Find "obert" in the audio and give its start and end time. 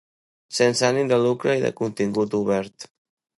2.41-2.89